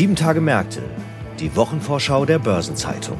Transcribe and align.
Sieben 0.00 0.16
Tage 0.16 0.40
Märkte, 0.40 0.80
die 1.40 1.54
Wochenvorschau 1.56 2.24
der 2.24 2.38
Börsenzeitung. 2.38 3.18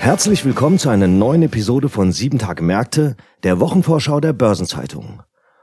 Herzlich 0.00 0.44
willkommen 0.44 0.80
zu 0.80 0.88
einer 0.88 1.06
neuen 1.06 1.42
Episode 1.42 1.88
von 1.88 2.10
Sieben 2.10 2.40
Tage 2.40 2.64
Märkte, 2.64 3.16
der 3.44 3.60
Wochenvorschau 3.60 4.18
der 4.18 4.32
Börsenzeitung. 4.32 5.22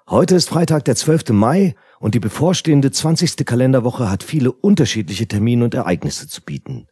Heute 0.09 0.35
ist 0.35 0.47
Freitag, 0.47 0.85
der 0.85 0.95
12. 0.95 1.31
Mai 1.31 1.75
und 1.99 2.15
die 2.15 2.21
bevorstehende 2.21 2.91
20. 2.91 3.45
Kalenderwoche 3.45 4.09
hat 4.09 4.23
viele 4.23 4.53
unterschiedliche 4.53 5.27
Termine 5.27 5.65
und 5.65 5.73
Ereignisse 5.73 6.29
zu 6.29 6.41
bieten. 6.41 6.87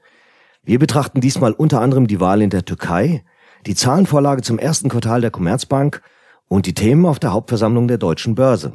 Wir 0.63 0.79
betrachten 0.79 1.21
diesmal 1.21 1.53
unter 1.53 1.79
anderem 1.79 2.07
die 2.07 2.19
Wahl 2.19 2.41
in 2.41 2.49
der 2.49 2.65
Türkei, 2.65 3.23
die 3.65 3.75
Zahlenvorlage 3.75 4.41
zum 4.41 4.59
ersten 4.59 4.89
Quartal 4.89 5.21
der 5.21 5.31
Commerzbank 5.31 6.01
und 6.47 6.65
die 6.65 6.73
Themen 6.73 7.05
auf 7.05 7.19
der 7.19 7.33
Hauptversammlung 7.33 7.87
der 7.87 7.97
deutschen 7.97 8.35
Börse. 8.35 8.73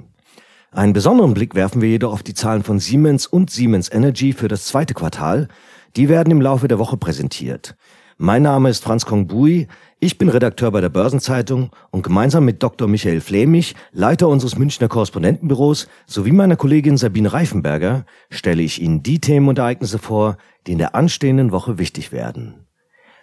Einen 0.73 0.93
besonderen 0.93 1.35
Blick 1.35 1.55
werfen 1.55 1.83
wir 1.83 1.89
jedoch 1.89 2.13
auf 2.13 2.23
die 2.23 2.35
Zahlen 2.35 2.63
von 2.63 2.79
Siemens 2.79 3.27
und 3.27 3.51
Siemens 3.51 3.91
Energy 3.91 4.33
für 4.33 4.49
das 4.49 4.67
zweite 4.67 4.95
Quartal. 4.95 5.49
Die 5.97 6.09
werden 6.09 6.31
im 6.31 6.41
Laufe 6.41 6.69
der 6.69 6.79
Woche 6.79 6.97
präsentiert. 6.97 7.77
Mein 8.19 8.43
Name 8.43 8.69
ist 8.69 8.85
Franz 8.85 9.07
Kongbui, 9.07 9.67
ich 9.99 10.19
bin 10.19 10.29
Redakteur 10.29 10.71
bei 10.71 10.83
der 10.83 10.91
Börsenzeitung 10.91 11.71
und 11.91 12.03
gemeinsam 12.03 12.45
mit 12.45 12.63
Dr. 12.63 12.87
Michael 12.87 13.21
Flemich, 13.23 13.75
Leiter 13.93 14.29
unseres 14.29 14.59
Münchner 14.59 14.89
Korrespondentenbüros, 14.89 15.89
sowie 16.07 16.33
meiner 16.33 16.57
Kollegin 16.57 16.99
Sabine 16.99 17.33
Reifenberger 17.33 18.05
stelle 18.29 18.63
ich 18.63 18.81
Ihnen 18.81 19.03
die 19.03 19.21
Themen 19.21 19.49
und 19.49 19.59
Ereignisse 19.59 19.99
vor, 19.99 20.37
die 20.67 20.73
in 20.73 20.79
der 20.79 20.95
anstehenden 20.95 21.51
Woche 21.51 21.79
wichtig 21.79 22.13
werden. 22.13 22.67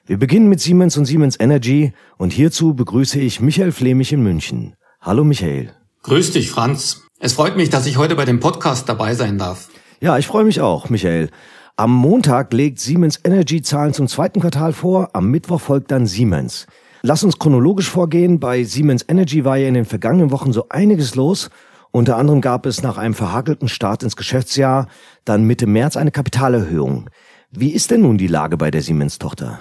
Wir 0.07 0.17
beginnen 0.17 0.47
mit 0.47 0.61
Siemens 0.61 0.95
und 0.95 1.03
Siemens 1.03 1.37
Energy 1.37 1.91
und 2.17 2.31
hierzu 2.31 2.73
begrüße 2.73 3.19
ich 3.19 3.41
Michael 3.41 3.73
Flemich 3.73 4.13
in 4.13 4.23
München. 4.23 4.77
Hallo 5.01 5.25
Michael. 5.25 5.73
Grüß 6.03 6.31
dich, 6.31 6.49
Franz. 6.49 7.03
Es 7.19 7.33
freut 7.33 7.57
mich, 7.57 7.69
dass 7.69 7.85
ich 7.85 7.97
heute 7.97 8.15
bei 8.15 8.23
dem 8.23 8.39
Podcast 8.39 8.87
dabei 8.87 9.15
sein 9.15 9.37
darf. 9.37 9.67
Ja, 9.99 10.17
ich 10.17 10.25
freue 10.25 10.45
mich 10.45 10.61
auch, 10.61 10.89
Michael. 10.89 11.29
Am 11.75 11.91
Montag 11.91 12.53
legt 12.53 12.79
Siemens 12.79 13.19
Energy 13.25 13.61
Zahlen 13.61 13.93
zum 13.93 14.07
zweiten 14.07 14.39
Quartal 14.39 14.71
vor, 14.71 15.09
am 15.11 15.29
Mittwoch 15.29 15.59
folgt 15.59 15.91
dann 15.91 16.05
Siemens. 16.05 16.67
Lass 17.01 17.25
uns 17.25 17.37
chronologisch 17.37 17.89
vorgehen. 17.89 18.39
Bei 18.39 18.63
Siemens 18.63 19.03
Energy 19.09 19.43
war 19.43 19.57
ja 19.57 19.67
in 19.67 19.73
den 19.73 19.83
vergangenen 19.83 20.31
Wochen 20.31 20.53
so 20.53 20.69
einiges 20.69 21.15
los. 21.15 21.49
Unter 21.91 22.15
anderem 22.15 22.39
gab 22.39 22.65
es 22.65 22.81
nach 22.81 22.97
einem 22.97 23.13
verhagelten 23.13 23.67
Start 23.67 24.03
ins 24.03 24.15
Geschäftsjahr 24.15 24.87
dann 25.25 25.43
Mitte 25.43 25.67
März 25.67 25.97
eine 25.97 26.11
Kapitalerhöhung. 26.11 27.09
Wie 27.51 27.71
ist 27.71 27.91
denn 27.91 28.01
nun 28.01 28.17
die 28.17 28.27
Lage 28.27 28.57
bei 28.57 28.71
der 28.71 28.81
Siemens-Tochter? 28.81 29.59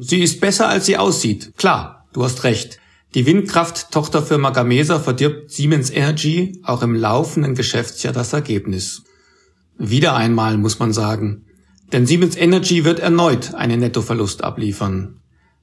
Sie 0.00 0.20
ist 0.20 0.40
besser, 0.40 0.68
als 0.68 0.86
sie 0.86 0.96
aussieht. 0.96 1.52
Klar, 1.56 2.06
du 2.12 2.24
hast 2.24 2.44
recht. 2.44 2.78
Die 3.14 3.26
Windkraft-Tochterfirma 3.26 4.50
Gamesa 4.50 5.00
verdirbt 5.00 5.50
Siemens 5.50 5.90
Energy 5.90 6.60
auch 6.62 6.82
im 6.82 6.94
laufenden 6.94 7.54
Geschäftsjahr 7.54 8.12
das 8.12 8.32
Ergebnis. 8.32 9.04
Wieder 9.78 10.14
einmal 10.14 10.56
muss 10.58 10.78
man 10.78 10.92
sagen. 10.92 11.46
Denn 11.92 12.06
Siemens 12.06 12.36
Energy 12.36 12.84
wird 12.84 13.00
erneut 13.00 13.54
einen 13.54 13.80
Nettoverlust 13.80 14.44
abliefern. 14.44 15.20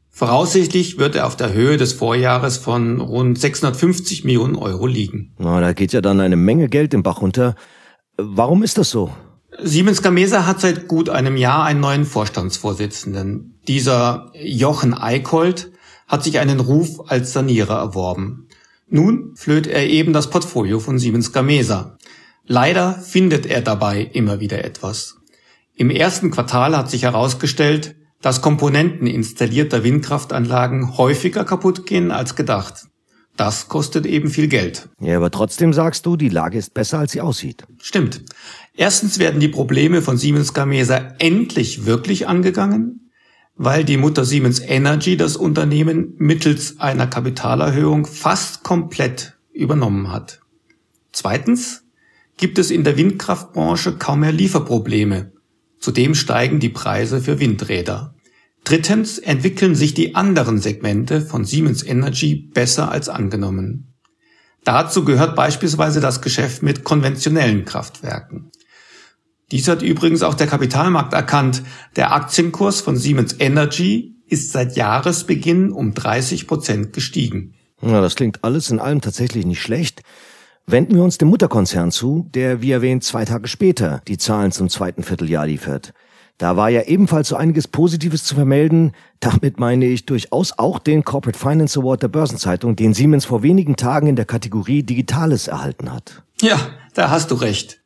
Voraussichtlich 0.09 0.99
wird 0.99 1.15
er 1.15 1.25
auf 1.25 1.35
der 1.35 1.53
Höhe 1.53 1.77
des 1.77 1.93
Vorjahres 1.93 2.57
von 2.57 3.01
rund 3.01 3.39
650 3.39 4.23
Millionen 4.23 4.55
Euro 4.55 4.85
liegen. 4.85 5.33
Na, 5.39 5.59
da 5.59 5.73
geht 5.73 5.91
ja 5.91 6.01
dann 6.01 6.19
eine 6.19 6.35
Menge 6.35 6.69
Geld 6.69 6.93
im 6.93 7.03
Bach 7.03 7.21
runter. 7.21 7.55
Warum 8.17 8.61
ist 8.61 8.77
das 8.77 8.91
so? 8.91 9.11
Siemens 9.61 10.01
Gamesa 10.01 10.45
hat 10.45 10.61
seit 10.61 10.87
gut 10.87 11.09
einem 11.09 11.37
Jahr 11.37 11.63
einen 11.63 11.79
neuen 11.79 12.05
Vorstandsvorsitzenden. 12.05 13.59
Dieser 13.67 14.31
Jochen 14.33 14.93
Eickholt 14.93 15.71
hat 16.07 16.23
sich 16.23 16.39
einen 16.39 16.59
Ruf 16.59 17.01
als 17.07 17.33
Sanierer 17.33 17.77
erworben. 17.77 18.47
Nun 18.89 19.35
flöht 19.35 19.67
er 19.67 19.87
eben 19.87 20.13
das 20.13 20.29
Portfolio 20.29 20.79
von 20.79 20.99
Siemens 20.99 21.31
Gamesa. 21.31 21.97
Leider 22.45 22.93
findet 22.93 23.45
er 23.45 23.61
dabei 23.61 24.01
immer 24.01 24.39
wieder 24.39 24.63
etwas. 24.65 25.17
Im 25.75 25.89
ersten 25.89 26.29
Quartal 26.29 26.77
hat 26.77 26.89
sich 26.89 27.03
herausgestellt, 27.03 27.95
dass 28.21 28.41
Komponenten 28.41 29.07
installierter 29.07 29.83
Windkraftanlagen 29.83 30.97
häufiger 30.97 31.45
kaputt 31.45 31.85
gehen 31.85 32.11
als 32.11 32.35
gedacht. 32.35 32.85
Das 33.35 33.67
kostet 33.67 34.05
eben 34.05 34.29
viel 34.29 34.47
Geld. 34.47 34.89
Ja, 34.99 35.17
aber 35.17 35.31
trotzdem 35.31 35.73
sagst 35.73 36.05
du, 36.05 36.15
die 36.15 36.29
Lage 36.29 36.59
ist 36.59 36.73
besser, 36.75 36.99
als 36.99 37.13
sie 37.13 37.21
aussieht. 37.21 37.63
Stimmt. 37.81 38.21
Erstens 38.75 39.19
werden 39.19 39.39
die 39.39 39.49
Probleme 39.49 40.01
von 40.01 40.17
Siemens 40.17 40.53
Gamesa 40.53 41.15
endlich 41.19 41.85
wirklich 41.85 42.27
angegangen, 42.27 43.11
weil 43.55 43.83
die 43.83 43.97
Mutter 43.97 44.25
Siemens 44.25 44.59
Energy 44.59 45.15
das 45.15 45.35
Unternehmen 45.35 46.15
mittels 46.17 46.79
einer 46.79 47.05
Kapitalerhöhung 47.05 48.07
fast 48.07 48.63
komplett 48.63 49.37
übernommen 49.51 50.11
hat. 50.11 50.39
Zweitens 51.11 51.83
gibt 52.37 52.57
es 52.57 52.71
in 52.71 52.83
der 52.83 52.97
Windkraftbranche 52.97 53.97
kaum 53.97 54.21
mehr 54.21 54.31
Lieferprobleme. 54.31 55.31
Zudem 55.79 56.15
steigen 56.15 56.59
die 56.59 56.69
Preise 56.69 57.21
für 57.21 57.39
Windräder. 57.39 58.15
Drittens 58.63 59.19
entwickeln 59.19 59.75
sich 59.75 59.93
die 59.93 60.15
anderen 60.15 60.59
Segmente 60.59 61.21
von 61.21 61.45
Siemens 61.45 61.83
Energy 61.83 62.49
besser 62.53 62.89
als 62.89 63.09
angenommen. 63.09 63.93
Dazu 64.63 65.03
gehört 65.03 65.35
beispielsweise 65.35 65.99
das 65.99 66.21
Geschäft 66.21 66.63
mit 66.63 66.85
konventionellen 66.85 67.65
Kraftwerken. 67.65 68.49
Dies 69.53 69.67
hat 69.67 69.83
übrigens 69.83 70.23
auch 70.23 70.33
der 70.33 70.47
Kapitalmarkt 70.47 71.13
erkannt. 71.13 71.61
Der 71.95 72.11
Aktienkurs 72.11 72.81
von 72.81 72.97
Siemens 72.97 73.35
Energy 73.37 74.15
ist 74.25 74.51
seit 74.51 74.75
Jahresbeginn 74.75 75.71
um 75.71 75.93
30 75.93 76.47
Prozent 76.47 76.91
gestiegen. 76.91 77.53
Ja, 77.79 78.01
das 78.01 78.15
klingt 78.15 78.43
alles 78.43 78.71
in 78.71 78.79
allem 78.79 78.99
tatsächlich 78.99 79.45
nicht 79.45 79.61
schlecht. 79.61 80.01
Wenden 80.65 80.95
wir 80.95 81.03
uns 81.03 81.19
dem 81.19 81.27
Mutterkonzern 81.27 81.91
zu, 81.91 82.27
der, 82.33 82.63
wie 82.63 82.71
erwähnt, 82.71 83.03
zwei 83.03 83.25
Tage 83.25 83.47
später 83.47 84.01
die 84.07 84.17
Zahlen 84.17 84.51
zum 84.51 84.69
zweiten 84.69 85.03
Vierteljahr 85.03 85.45
liefert. 85.45 85.93
Da 86.39 86.57
war 86.57 86.71
ja 86.71 86.81
ebenfalls 86.85 87.27
so 87.27 87.35
einiges 87.35 87.67
Positives 87.67 88.23
zu 88.23 88.33
vermelden. 88.33 88.93
Damit 89.19 89.59
meine 89.59 89.85
ich 89.85 90.07
durchaus 90.07 90.57
auch 90.57 90.79
den 90.79 91.03
Corporate 91.03 91.37
Finance 91.37 91.79
Award 91.79 92.01
der 92.01 92.07
Börsenzeitung, 92.07 92.75
den 92.75 92.95
Siemens 92.95 93.25
vor 93.25 93.43
wenigen 93.43 93.75
Tagen 93.75 94.07
in 94.07 94.15
der 94.15 94.25
Kategorie 94.25 94.81
Digitales 94.81 95.47
erhalten 95.47 95.93
hat. 95.93 96.23
Ja, 96.41 96.57
da 96.95 97.11
hast 97.11 97.29
du 97.29 97.35
recht. 97.35 97.82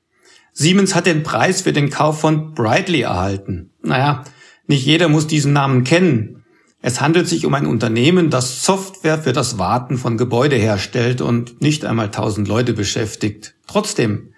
Siemens 0.59 0.95
hat 0.95 1.05
den 1.05 1.21
Preis 1.21 1.61
für 1.61 1.71
den 1.71 1.91
Kauf 1.91 2.19
von 2.19 2.55
Brightly 2.55 3.01
erhalten. 3.01 3.69
Naja, 3.83 4.23
nicht 4.65 4.83
jeder 4.83 5.07
muss 5.07 5.27
diesen 5.27 5.53
Namen 5.53 5.83
kennen. 5.83 6.43
Es 6.81 6.99
handelt 6.99 7.27
sich 7.27 7.45
um 7.45 7.53
ein 7.53 7.67
Unternehmen, 7.67 8.31
das 8.31 8.65
Software 8.65 9.19
für 9.19 9.33
das 9.33 9.59
Warten 9.59 9.99
von 9.99 10.17
Gebäude 10.17 10.55
herstellt 10.55 11.21
und 11.21 11.61
nicht 11.61 11.85
einmal 11.85 12.09
tausend 12.09 12.47
Leute 12.47 12.73
beschäftigt. 12.73 13.53
Trotzdem, 13.67 14.33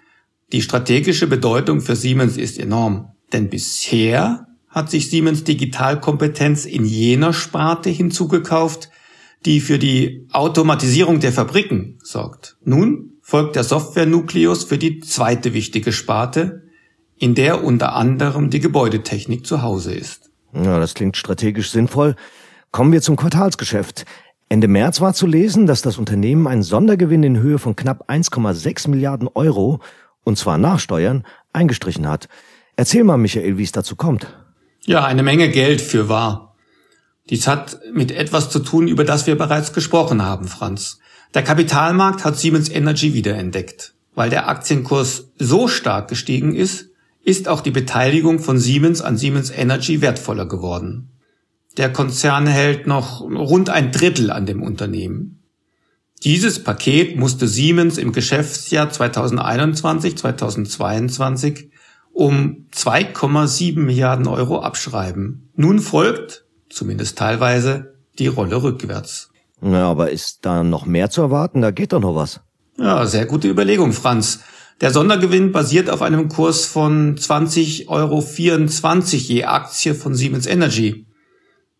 die 0.52 0.60
strategische 0.60 1.26
Bedeutung 1.26 1.80
für 1.80 1.96
Siemens 1.96 2.36
ist 2.36 2.58
enorm. 2.58 3.12
Denn 3.32 3.48
bisher 3.48 4.46
hat 4.68 4.90
sich 4.90 5.08
Siemens 5.08 5.44
Digitalkompetenz 5.44 6.66
in 6.66 6.84
jener 6.84 7.32
Sparte 7.32 7.88
hinzugekauft, 7.88 8.90
die 9.46 9.60
für 9.60 9.78
die 9.78 10.26
Automatisierung 10.32 11.20
der 11.20 11.32
Fabriken 11.32 11.98
sorgt. 12.02 12.58
Nun 12.62 13.09
folgt 13.30 13.54
der 13.54 13.62
Software-Nukleus 13.62 14.64
für 14.64 14.76
die 14.76 14.98
zweite 14.98 15.54
wichtige 15.54 15.92
Sparte, 15.92 16.62
in 17.16 17.36
der 17.36 17.62
unter 17.62 17.94
anderem 17.94 18.50
die 18.50 18.58
Gebäudetechnik 18.58 19.46
zu 19.46 19.62
Hause 19.62 19.94
ist. 19.94 20.32
Ja, 20.52 20.80
das 20.80 20.94
klingt 20.94 21.16
strategisch 21.16 21.70
sinnvoll. 21.70 22.16
Kommen 22.72 22.90
wir 22.90 23.00
zum 23.02 23.14
Quartalsgeschäft. 23.14 24.04
Ende 24.48 24.66
März 24.66 25.00
war 25.00 25.14
zu 25.14 25.28
lesen, 25.28 25.68
dass 25.68 25.80
das 25.80 25.96
Unternehmen 25.96 26.48
einen 26.48 26.64
Sondergewinn 26.64 27.22
in 27.22 27.38
Höhe 27.38 27.60
von 27.60 27.76
knapp 27.76 28.10
1,6 28.10 28.90
Milliarden 28.90 29.28
Euro, 29.32 29.78
und 30.24 30.36
zwar 30.36 30.58
nach 30.58 30.80
Steuern, 30.80 31.24
eingestrichen 31.52 32.08
hat. 32.08 32.28
Erzähl 32.74 33.04
mal, 33.04 33.16
Michael, 33.16 33.58
wie 33.58 33.62
es 33.62 33.70
dazu 33.70 33.94
kommt. 33.94 34.26
Ja, 34.86 35.04
eine 35.04 35.22
Menge 35.22 35.50
Geld 35.50 35.80
für 35.80 36.08
wahr. 36.08 36.56
Dies 37.28 37.46
hat 37.46 37.78
mit 37.92 38.10
etwas 38.10 38.50
zu 38.50 38.58
tun, 38.58 38.88
über 38.88 39.04
das 39.04 39.28
wir 39.28 39.38
bereits 39.38 39.72
gesprochen 39.72 40.20
haben, 40.20 40.48
Franz. 40.48 40.99
Der 41.34 41.42
Kapitalmarkt 41.42 42.24
hat 42.24 42.38
Siemens 42.38 42.68
Energy 42.68 43.14
wiederentdeckt. 43.14 43.94
Weil 44.14 44.30
der 44.30 44.48
Aktienkurs 44.48 45.30
so 45.38 45.68
stark 45.68 46.08
gestiegen 46.08 46.54
ist, 46.54 46.88
ist 47.22 47.48
auch 47.48 47.60
die 47.60 47.70
Beteiligung 47.70 48.40
von 48.40 48.58
Siemens 48.58 49.02
an 49.02 49.16
Siemens 49.16 49.50
Energy 49.50 50.00
wertvoller 50.00 50.46
geworden. 50.46 51.10
Der 51.76 51.92
Konzern 51.92 52.48
hält 52.48 52.88
noch 52.88 53.20
rund 53.20 53.70
ein 53.70 53.92
Drittel 53.92 54.32
an 54.32 54.46
dem 54.46 54.62
Unternehmen. 54.62 55.36
Dieses 56.24 56.64
Paket 56.64 57.16
musste 57.16 57.46
Siemens 57.46 57.96
im 57.96 58.10
Geschäftsjahr 58.12 58.90
2021-2022 58.90 61.70
um 62.12 62.66
2,7 62.74 63.78
Milliarden 63.78 64.26
Euro 64.26 64.60
abschreiben. 64.60 65.48
Nun 65.54 65.78
folgt, 65.78 66.44
zumindest 66.68 67.16
teilweise, 67.16 67.94
die 68.18 68.26
Rolle 68.26 68.60
rückwärts. 68.62 69.29
Na, 69.60 69.88
aber 69.90 70.10
ist 70.10 70.40
da 70.42 70.64
noch 70.64 70.86
mehr 70.86 71.10
zu 71.10 71.22
erwarten? 71.22 71.60
Da 71.60 71.70
geht 71.70 71.92
doch 71.92 72.00
noch 72.00 72.14
was. 72.14 72.40
Ja, 72.78 73.06
sehr 73.06 73.26
gute 73.26 73.48
Überlegung, 73.48 73.92
Franz. 73.92 74.40
Der 74.80 74.90
Sondergewinn 74.90 75.52
basiert 75.52 75.90
auf 75.90 76.00
einem 76.00 76.28
Kurs 76.28 76.64
von 76.64 77.16
20,24 77.16 77.88
Euro 77.88 78.24
je 79.10 79.44
Aktie 79.44 79.94
von 79.94 80.14
Siemens 80.14 80.46
Energy. 80.46 81.06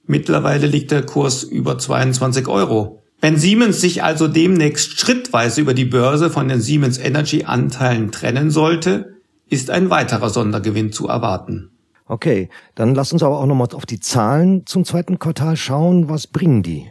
Mittlerweile 0.06 0.66
liegt 0.66 0.90
der 0.90 1.06
Kurs 1.06 1.42
über 1.42 1.78
22 1.78 2.46
Euro. 2.48 3.02
Wenn 3.22 3.38
Siemens 3.38 3.80
sich 3.80 4.02
also 4.02 4.28
demnächst 4.28 5.00
schrittweise 5.00 5.62
über 5.62 5.72
die 5.72 5.86
Börse 5.86 6.28
von 6.28 6.48
den 6.48 6.60
Siemens 6.60 6.98
Energy 6.98 7.44
Anteilen 7.44 8.10
trennen 8.12 8.50
sollte, 8.50 9.14
ist 9.48 9.70
ein 9.70 9.88
weiterer 9.88 10.28
Sondergewinn 10.28 10.92
zu 10.92 11.08
erwarten. 11.08 11.70
Okay, 12.06 12.50
dann 12.74 12.94
lass 12.94 13.12
uns 13.12 13.22
aber 13.22 13.38
auch 13.38 13.46
nochmal 13.46 13.68
auf 13.72 13.86
die 13.86 14.00
Zahlen 14.00 14.66
zum 14.66 14.84
zweiten 14.84 15.18
Quartal 15.18 15.56
schauen. 15.56 16.08
Was 16.08 16.26
bringen 16.26 16.62
die? 16.62 16.90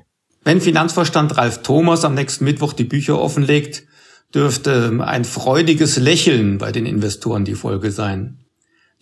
Wenn 0.50 0.62
Finanzvorstand 0.62 1.38
Ralf 1.38 1.62
Thomas 1.62 2.04
am 2.04 2.16
nächsten 2.16 2.44
Mittwoch 2.44 2.74
die 2.74 2.84
Bücher 2.84 3.20
offenlegt, 3.22 3.84
dürfte 4.34 5.00
ein 5.06 5.24
freudiges 5.24 5.98
Lächeln 5.98 6.58
bei 6.58 6.72
den 6.72 6.88
Investoren 6.88 7.46
die 7.46 7.54
Folge 7.54 7.92
sein. 7.92 8.40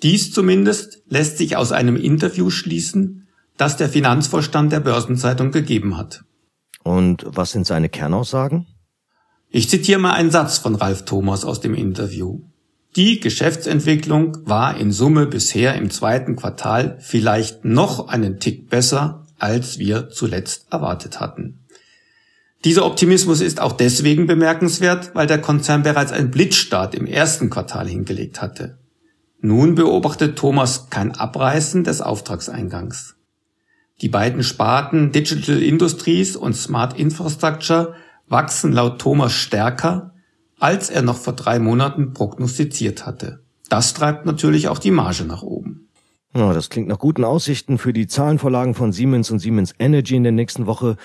Dies 0.04 0.34
zumindest 0.34 1.04
lässt 1.08 1.38
sich 1.38 1.56
aus 1.56 1.72
einem 1.72 1.96
Interview 1.96 2.50
schließen, 2.50 3.30
das 3.56 3.78
der 3.78 3.88
Finanzvorstand 3.88 4.74
der 4.74 4.82
Börsenzeitung 4.82 5.52
gegeben 5.52 5.96
hat. 5.96 6.26
Und 6.84 7.26
was 7.26 7.54
sind 7.54 7.66
seine 7.66 7.88
Kernaussagen? 7.88 8.68
Ich 9.50 9.70
zitiere 9.70 10.02
mal 10.02 10.16
einen 10.16 10.32
Satz 10.32 10.58
von 10.58 10.76
Ralf 10.76 11.06
Thomas 11.06 11.46
aus 11.46 11.62
dem 11.62 11.76
Interview. 11.76 12.42
Die 12.98 13.22
Geschäftsentwicklung 13.22 14.40
war 14.44 14.76
in 14.76 14.92
Summe 14.92 15.28
bisher 15.28 15.76
im 15.76 15.92
zweiten 15.92 16.36
Quartal 16.36 16.98
vielleicht 17.00 17.64
noch 17.64 18.10
einen 18.10 18.42
Tick 18.42 18.70
besser, 18.70 19.27
als 19.40 19.80
wir 19.80 20.10
zuletzt 20.10 20.68
erwartet 20.72 21.20
hatten. 21.20 21.60
Dieser 22.66 22.86
Optimismus 22.86 23.42
ist 23.42 23.62
auch 23.62 23.74
deswegen 23.74 24.26
bemerkenswert, 24.26 25.14
weil 25.14 25.28
der 25.28 25.40
Konzern 25.40 25.84
bereits 25.84 26.12
einen 26.12 26.32
Blitzstart 26.32 26.96
im 26.96 27.06
ersten 27.06 27.50
Quartal 27.50 27.88
hingelegt 27.88 28.42
hatte. 28.42 28.80
Nun 29.40 29.76
beobachtet 29.76 30.38
Thomas 30.38 30.90
kein 30.90 31.12
Abreißen 31.12 31.84
des 31.84 32.02
Auftragseingangs. 32.02 33.16
Die 34.02 34.10
beiden 34.10 34.44
Sparten 34.44 35.12
Digital 35.12 35.62
Industries 35.62 36.36
und 36.36 36.56
Smart 36.56 36.98
Infrastructure 36.98 37.96
wachsen 38.28 38.72
laut 38.72 39.00
Thomas 39.00 39.34
stärker, 39.34 40.14
als 40.60 40.90
er 40.90 41.04
noch 41.04 41.18
vor 41.18 41.34
drei 41.34 41.60
Monaten 41.60 42.14
prognostiziert 42.14 43.06
hatte. 43.06 43.44
Das 43.70 43.94
treibt 43.94 44.26
natürlich 44.26 44.68
auch 44.68 44.80
die 44.80 44.92
Marge 44.92 45.24
nach 45.24 45.44
oben. 45.44 45.87
Ja, 46.38 46.54
das 46.54 46.70
klingt 46.70 46.88
nach 46.88 47.00
guten 47.00 47.24
Aussichten 47.24 47.80
für 47.80 47.94
die 47.94 48.06
Zahlenvorlagen 48.06 48.76
von 48.76 48.92
Siemens 48.92 49.32
und 49.32 49.40
Siemens 49.40 49.74
Energy 49.80 50.16
in 50.16 50.22
der 50.22 50.32
nächsten 50.32 50.68
Woche. 50.68 50.96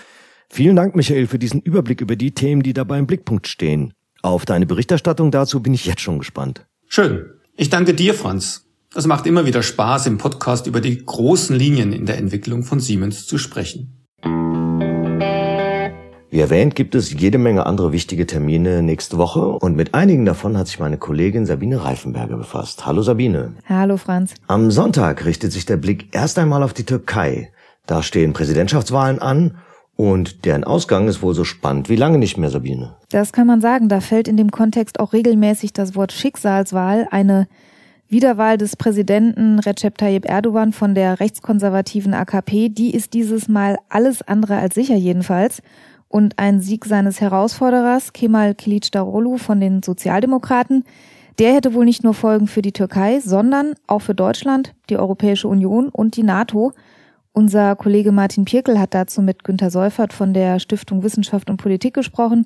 Vielen 0.51 0.77
Dank, 0.77 0.95
Michael, 0.95 1.27
für 1.27 1.39
diesen 1.39 1.63
Überblick 1.63 2.03
über 2.03 2.17
die 2.17 2.35
Themen, 2.35 2.63
die 2.63 2.75
dabei 2.75 2.99
im 2.99 3.07
Blickpunkt 3.07 3.49
stehen. 3.49 3.95
Auf 4.21 4.45
deine 4.45 4.67
Berichterstattung 4.67 5.31
dazu 5.31 5.63
bin 5.63 5.73
ich 5.73 5.87
jetzt 5.87 6.03
schon 6.03 6.19
gespannt. 6.19 6.67
Schön. 6.87 7.31
Ich 7.57 7.71
danke 7.71 7.95
dir, 7.95 8.13
Franz. 8.13 8.67
Es 8.95 9.07
macht 9.07 9.25
immer 9.25 9.47
wieder 9.47 9.63
Spaß, 9.63 10.05
im 10.05 10.19
Podcast 10.19 10.67
über 10.67 10.83
die 10.83 11.03
großen 11.03 11.57
Linien 11.57 11.95
in 11.95 12.05
der 12.05 12.19
Entwicklung 12.19 12.63
von 12.63 12.79
Siemens 12.79 13.27
zu 13.27 13.39
sprechen. 13.39 14.02
Wie 16.33 16.41
erwähnt, 16.41 16.75
gibt 16.75 16.95
es 16.95 17.13
jede 17.13 17.37
Menge 17.37 17.67
andere 17.67 17.93
wichtige 17.93 18.27
Termine 18.27 18.83
nächste 18.83 19.19
Woche 19.19 19.47
und 19.49 19.77
mit 19.77 19.93
einigen 19.93 20.25
davon 20.25 20.57
hat 20.57 20.67
sich 20.67 20.79
meine 20.79 20.97
Kollegin 20.97 21.45
Sabine 21.45 21.85
Reifenberger 21.85 22.39
befasst. 22.39 22.87
Hallo 22.87 23.03
Sabine. 23.03 23.53
Hallo 23.69 23.99
Franz. 23.99 24.33
Am 24.47 24.71
Sonntag 24.71 25.27
richtet 25.27 25.53
sich 25.53 25.67
der 25.67 25.77
Blick 25.77 26.09
erst 26.13 26.39
einmal 26.39 26.63
auf 26.63 26.73
die 26.73 26.85
Türkei. 26.85 27.53
Da 27.85 28.03
stehen 28.03 28.33
Präsidentschaftswahlen 28.33 29.19
an 29.19 29.59
und 29.95 30.47
deren 30.47 30.65
Ausgang 30.65 31.07
ist 31.07 31.21
wohl 31.21 31.35
so 31.35 31.45
spannend 31.45 31.91
wie 31.91 31.97
lange 31.97 32.17
nicht 32.17 32.39
mehr, 32.39 32.49
Sabine. 32.49 32.95
Das 33.11 33.35
kann 33.35 33.47
man 33.47 33.61
sagen. 33.61 33.91
Da 33.91 34.01
fällt 34.01 34.27
in 34.27 34.39
dem 34.39 34.51
Kontext 34.51 35.01
auch 35.01 35.13
regelmäßig 35.13 35.75
das 35.75 35.95
Wort 35.95 36.13
Schicksalswahl, 36.13 37.09
eine 37.11 37.47
Wiederwahl 38.09 38.57
des 38.57 38.77
Präsidenten 38.77 39.59
Recep 39.59 39.99
Tayyip 39.99 40.27
Erdogan 40.27 40.73
von 40.73 40.95
der 40.95 41.21
rechtskonservativen 41.21 42.15
AKP, 42.15 42.71
die 42.71 42.95
ist 42.95 43.13
dieses 43.13 43.49
Mal 43.49 43.79
alles 43.91 44.23
andere 44.23 44.57
als 44.57 44.75
sicher 44.75 44.97
jedenfalls. 44.97 45.61
Und 46.13 46.39
ein 46.39 46.61
Sieg 46.61 46.85
seines 46.85 47.23
Herausforderers 47.23 48.13
Kemal 48.13 48.51
Kılıçdaroğlu 48.51 49.39
von 49.39 49.61
den 49.61 49.83
Sozialdemokraten, 49.83 50.85
der 51.39 51.55
hätte 51.55 51.73
wohl 51.73 51.87
nicht 51.87 52.05
nur 52.05 52.13
Folgen 52.13 52.49
für 52.49 52.61
die 52.61 52.73
Türkei, 52.73 53.21
sondern 53.21 53.73
auch 53.87 54.01
für 54.01 54.15
Deutschland, 54.15 54.75
die 54.91 54.99
Europäische 54.99 55.49
Union 55.49 55.89
und 55.89 56.17
die 56.17 56.23
NATO. 56.23 56.73
Unser 57.33 57.77
Kollege 57.77 58.13
Martin 58.13 58.45
Pirkel 58.45 58.79
hat 58.79 58.93
dazu 58.93 59.23
mit 59.23 59.43
Günter 59.43 59.71
Seufert 59.71 60.13
von 60.13 60.35
der 60.35 60.59
Stiftung 60.59 61.03
Wissenschaft 61.03 61.49
und 61.49 61.57
Politik 61.57 61.95
gesprochen 61.95 62.45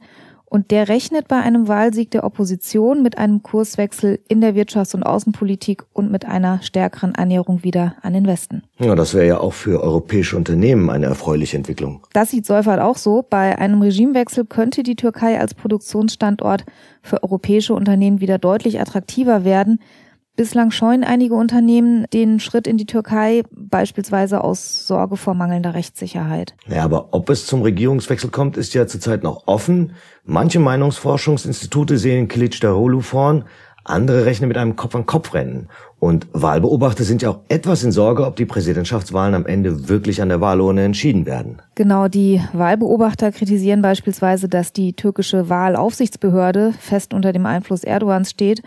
und 0.48 0.70
der 0.70 0.88
rechnet 0.88 1.28
bei 1.28 1.36
einem 1.36 1.68
Wahlsieg 1.68 2.10
der 2.12 2.24
Opposition 2.24 3.02
mit 3.02 3.18
einem 3.18 3.42
Kurswechsel 3.42 4.20
in 4.28 4.40
der 4.40 4.54
Wirtschafts- 4.54 4.94
und 4.94 5.02
Außenpolitik 5.02 5.84
und 5.92 6.10
mit 6.10 6.24
einer 6.24 6.62
stärkeren 6.62 7.14
Annäherung 7.14 7.64
wieder 7.64 7.96
an 8.02 8.12
den 8.12 8.26
Westen. 8.26 8.62
Ja, 8.78 8.94
das 8.94 9.12
wäre 9.14 9.26
ja 9.26 9.40
auch 9.40 9.52
für 9.52 9.82
europäische 9.82 10.36
Unternehmen 10.36 10.88
eine 10.88 11.06
erfreuliche 11.06 11.56
Entwicklung. 11.56 12.06
Das 12.12 12.30
sieht 12.30 12.46
Seufert 12.46 12.80
auch 12.80 12.96
so. 12.96 13.24
Bei 13.28 13.58
einem 13.58 13.82
Regimewechsel 13.82 14.44
könnte 14.44 14.82
die 14.82 14.96
Türkei 14.96 15.38
als 15.38 15.54
Produktionsstandort 15.54 16.64
für 17.02 17.22
europäische 17.22 17.74
Unternehmen 17.74 18.20
wieder 18.20 18.38
deutlich 18.38 18.80
attraktiver 18.80 19.44
werden. 19.44 19.80
Bislang 20.36 20.70
scheuen 20.70 21.02
einige 21.02 21.34
Unternehmen 21.34 22.04
den 22.12 22.40
Schritt 22.40 22.66
in 22.66 22.76
die 22.76 22.84
Türkei, 22.84 23.42
beispielsweise 23.52 24.44
aus 24.44 24.86
Sorge 24.86 25.16
vor 25.16 25.32
mangelnder 25.32 25.72
Rechtssicherheit. 25.72 26.54
Ja, 26.68 26.84
aber 26.84 27.08
ob 27.12 27.30
es 27.30 27.46
zum 27.46 27.62
Regierungswechsel 27.62 28.28
kommt, 28.28 28.58
ist 28.58 28.74
ja 28.74 28.86
zurzeit 28.86 29.22
noch 29.22 29.46
offen. 29.46 29.92
Manche 30.24 30.60
Meinungsforschungsinstitute 30.60 31.96
sehen 31.96 32.28
Kilic 32.28 32.60
Darulu 32.60 33.00
vorn, 33.00 33.44
andere 33.84 34.26
rechnen 34.26 34.48
mit 34.48 34.58
einem 34.58 34.76
Kopf-an-Kopf-Rennen. 34.76 35.68
Und 36.00 36.26
Wahlbeobachter 36.34 37.04
sind 37.04 37.22
ja 37.22 37.30
auch 37.30 37.40
etwas 37.48 37.82
in 37.82 37.92
Sorge, 37.92 38.26
ob 38.26 38.36
die 38.36 38.44
Präsidentschaftswahlen 38.44 39.34
am 39.34 39.46
Ende 39.46 39.88
wirklich 39.88 40.20
an 40.20 40.28
der 40.28 40.42
Wahlurne 40.42 40.84
entschieden 40.84 41.24
werden. 41.24 41.62
Genau, 41.76 42.08
die 42.08 42.42
Wahlbeobachter 42.52 43.32
kritisieren 43.32 43.80
beispielsweise, 43.80 44.50
dass 44.50 44.74
die 44.74 44.92
türkische 44.92 45.48
Wahlaufsichtsbehörde 45.48 46.74
fest 46.78 47.14
unter 47.14 47.32
dem 47.32 47.46
Einfluss 47.46 47.84
Erdogans 47.84 48.28
steht 48.28 48.62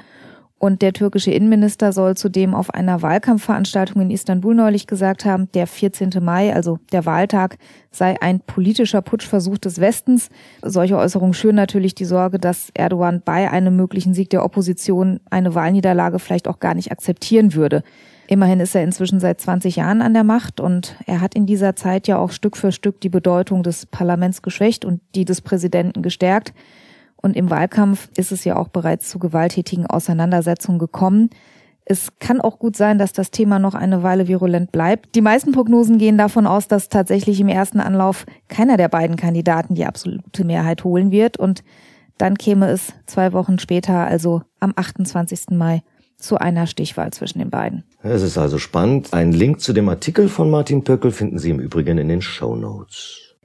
und 0.59 0.81
der 0.81 0.91
türkische 0.91 1.31
Innenminister 1.31 1.93
soll 1.93 2.15
zudem 2.15 2.53
auf 2.53 2.73
einer 2.73 3.01
Wahlkampfveranstaltung 3.01 4.01
in 4.01 4.11
Istanbul 4.11 4.53
neulich 4.53 4.87
gesagt 4.87 5.23
haben, 5.23 5.49
der 5.53 5.67
14. 5.67 6.11
Mai, 6.21 6.53
also 6.53 6.79
der 6.91 7.05
Wahltag, 7.05 7.57
sei 7.91 8.21
ein 8.21 8.41
politischer 8.41 9.01
Putschversuch 9.01 9.57
des 9.57 9.79
Westens. 9.79 10.29
Solche 10.61 10.97
Äußerungen 10.97 11.33
schüren 11.33 11.55
natürlich 11.55 11.95
die 11.95 12.05
Sorge, 12.05 12.39
dass 12.39 12.71
Erdogan 12.73 13.21
bei 13.23 13.49
einem 13.49 13.77
möglichen 13.77 14.13
Sieg 14.13 14.29
der 14.31 14.43
Opposition 14.43 15.21
eine 15.29 15.55
Wahlniederlage 15.55 16.19
vielleicht 16.19 16.49
auch 16.49 16.59
gar 16.59 16.73
nicht 16.73 16.91
akzeptieren 16.91 17.53
würde. 17.53 17.81
Immerhin 18.27 18.59
ist 18.59 18.75
er 18.75 18.83
inzwischen 18.83 19.21
seit 19.21 19.39
20 19.39 19.77
Jahren 19.77 20.01
an 20.01 20.13
der 20.13 20.25
Macht 20.25 20.59
und 20.59 20.95
er 21.07 21.21
hat 21.21 21.35
in 21.35 21.45
dieser 21.45 21.75
Zeit 21.75 22.07
ja 22.07 22.17
auch 22.17 22.31
Stück 22.31 22.57
für 22.57 22.71
Stück 22.71 22.99
die 23.01 23.09
Bedeutung 23.09 23.63
des 23.63 23.85
Parlaments 23.85 24.41
geschwächt 24.41 24.83
und 24.83 24.99
die 25.15 25.25
des 25.25 25.41
Präsidenten 25.41 26.03
gestärkt. 26.03 26.53
Und 27.21 27.35
im 27.35 27.49
Wahlkampf 27.49 28.09
ist 28.15 28.31
es 28.31 28.43
ja 28.45 28.55
auch 28.55 28.69
bereits 28.69 29.09
zu 29.09 29.19
gewalttätigen 29.19 29.85
Auseinandersetzungen 29.85 30.79
gekommen. 30.79 31.29
Es 31.85 32.09
kann 32.19 32.39
auch 32.39 32.59
gut 32.59 32.75
sein, 32.75 32.99
dass 32.99 33.13
das 33.13 33.31
Thema 33.31 33.57
noch 33.57 33.73
eine 33.73 34.03
Weile 34.03 34.27
virulent 34.27 34.71
bleibt. 34.71 35.15
Die 35.15 35.21
meisten 35.21 35.51
Prognosen 35.51 35.97
gehen 35.97 36.17
davon 36.19 36.45
aus, 36.45 36.67
dass 36.67 36.87
tatsächlich 36.87 37.39
im 37.39 37.47
ersten 37.47 37.79
Anlauf 37.79 38.25
keiner 38.47 38.77
der 38.77 38.89
beiden 38.89 39.15
Kandidaten 39.15 39.73
die 39.73 39.85
absolute 39.85 40.43
Mehrheit 40.43 40.83
holen 40.83 41.11
wird. 41.11 41.37
Und 41.37 41.63
dann 42.19 42.37
käme 42.37 42.69
es 42.69 42.93
zwei 43.07 43.33
Wochen 43.33 43.57
später, 43.57 44.05
also 44.05 44.43
am 44.59 44.73
28. 44.75 45.51
Mai, 45.51 45.81
zu 46.19 46.37
einer 46.37 46.67
Stichwahl 46.67 47.11
zwischen 47.11 47.39
den 47.39 47.49
beiden. 47.49 47.85
Es 48.03 48.21
ist 48.21 48.37
also 48.37 48.57
spannend. 48.59 49.13
Einen 49.13 49.31
Link 49.31 49.61
zu 49.61 49.73
dem 49.73 49.89
Artikel 49.89 50.29
von 50.29 50.49
Martin 50.51 50.83
Pöckel 50.83 51.11
finden 51.11 51.39
Sie 51.39 51.49
im 51.49 51.59
Übrigen 51.59 51.97
in 51.97 52.09
den 52.09 52.21
Show 52.21 52.55
Notes. 52.55 53.35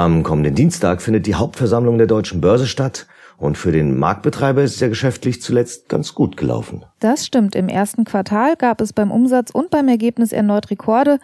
Am 0.00 0.22
kommenden 0.22 0.54
Dienstag 0.54 1.02
findet 1.02 1.26
die 1.26 1.34
Hauptversammlung 1.34 1.98
der 1.98 2.06
deutschen 2.06 2.40
Börse 2.40 2.66
statt 2.66 3.06
und 3.36 3.58
für 3.58 3.70
den 3.70 3.98
Marktbetreiber 3.98 4.62
ist 4.62 4.76
es 4.76 4.80
ja 4.80 4.88
geschäftlich 4.88 5.42
zuletzt 5.42 5.90
ganz 5.90 6.14
gut 6.14 6.38
gelaufen. 6.38 6.86
Das 7.00 7.26
stimmt. 7.26 7.54
Im 7.54 7.68
ersten 7.68 8.04
Quartal 8.04 8.56
gab 8.56 8.80
es 8.80 8.94
beim 8.94 9.10
Umsatz 9.10 9.50
und 9.50 9.68
beim 9.68 9.88
Ergebnis 9.88 10.32
erneut 10.32 10.70
Rekorde. 10.70 11.18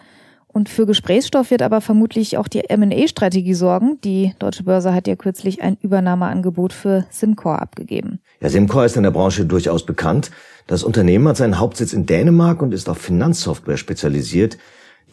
Und 0.47 0.69
für 0.69 0.85
Gesprächsstoff 0.85 1.49
wird 1.49 1.63
aber 1.63 1.81
vermutlich 1.81 2.37
auch 2.37 2.47
die 2.47 2.69
M&A-Strategie 2.69 3.55
sorgen. 3.55 3.99
Die 4.03 4.35
Deutsche 4.37 4.61
Börse 4.61 4.93
hat 4.93 5.07
ja 5.07 5.15
kürzlich 5.15 5.63
ein 5.63 5.77
Übernahmeangebot 5.81 6.71
für 6.71 7.07
Simcor 7.09 7.59
abgegeben. 7.59 8.19
Ja, 8.41 8.49
Simcor 8.49 8.85
ist 8.85 8.95
in 8.95 9.01
der 9.01 9.11
Branche 9.11 9.45
durchaus 9.45 9.87
bekannt. 9.87 10.29
Das 10.67 10.83
Unternehmen 10.83 11.27
hat 11.27 11.37
seinen 11.37 11.57
Hauptsitz 11.57 11.93
in 11.93 12.05
Dänemark 12.05 12.61
und 12.61 12.75
ist 12.75 12.89
auf 12.89 12.99
Finanzsoftware 12.99 13.77
spezialisiert. 13.77 14.59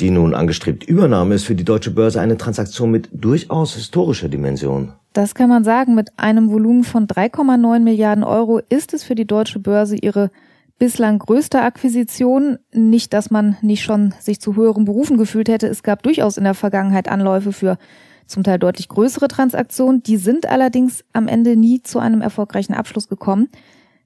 Die 0.01 0.11
nun 0.11 0.35
angestrebte 0.35 0.87
Übernahme 0.87 1.35
ist 1.35 1.45
für 1.45 1.55
die 1.55 1.65
deutsche 1.65 1.93
Börse 1.93 2.21
eine 2.21 2.37
Transaktion 2.37 2.91
mit 2.91 3.09
durchaus 3.13 3.75
historischer 3.75 4.29
Dimension. 4.29 4.93
Das 5.13 5.37
kann 5.37 5.49
man 5.49 5.63
sagen. 5.63 5.95
Mit 5.95 6.11
einem 6.19 6.51
Volumen 6.51 6.83
von 6.83 7.07
3,9 7.07 7.79
Milliarden 7.81 8.25
Euro 8.25 8.61
ist 8.69 8.93
es 8.93 9.05
für 9.05 9.15
die 9.15 9.27
deutsche 9.27 9.61
Börse 9.61 9.97
ihre 9.97 10.31
bislang 10.79 11.21
größte 11.21 11.63
Akquisition. 11.63 12.59
Nicht, 12.73 13.13
dass 13.13 13.31
man 13.31 13.57
nicht 13.63 13.85
schon 13.85 14.13
sich 14.19 14.41
zu 14.41 14.57
höheren 14.57 14.85
Berufen 14.85 15.17
gefühlt 15.17 15.49
hätte. 15.49 15.69
Es 15.69 15.85
gab 15.85 16.03
durchaus 16.03 16.37
in 16.37 16.45
der 16.45 16.55
Vergangenheit 16.55 17.09
Anläufe 17.09 17.53
für 17.53 17.79
zum 18.27 18.43
Teil 18.43 18.59
deutlich 18.59 18.89
größere 18.89 19.29
Transaktionen. 19.29 20.03
Die 20.03 20.17
sind 20.17 20.47
allerdings 20.47 21.05
am 21.13 21.29
Ende 21.29 21.55
nie 21.55 21.83
zu 21.83 22.01
einem 22.01 22.21
erfolgreichen 22.21 22.75
Abschluss 22.75 23.09
gekommen. 23.09 23.49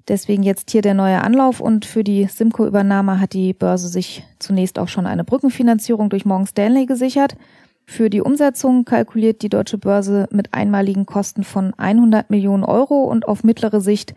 Deswegen 0.09 0.43
jetzt 0.43 0.71
hier 0.71 0.81
der 0.81 0.95
neue 0.95 1.23
Anlauf 1.23 1.61
und 1.61 1.85
für 1.85 2.03
die 2.03 2.25
Simco-Übernahme 2.25 3.21
hat 3.21 3.35
die 3.35 3.53
Börse 3.53 3.89
sich 3.89 4.25
zunächst 4.39 4.79
auch 4.79 4.89
schon 4.89 5.07
eine 5.07 5.23
Brückenfinanzierung 5.23 6.09
durch 6.09 6.25
Morgan 6.25 6.47
Stanley 6.47 6.87
gesichert. 6.87 7.37
Für 7.85 8.09
die 8.09 8.23
Umsetzung 8.23 8.85
kalkuliert 8.85 9.43
die 9.43 9.51
Deutsche 9.51 9.77
Börse 9.77 10.27
mit 10.31 10.55
einmaligen 10.55 11.05
Kosten 11.05 11.45
von 11.45 11.75
100 11.75 12.31
Millionen 12.31 12.65
Euro 12.65 13.05
und 13.05 13.29
auf 13.29 13.45
mittlere 13.45 13.81
Sicht 13.81 14.15